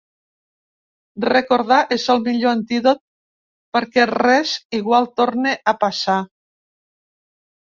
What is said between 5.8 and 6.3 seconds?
passar.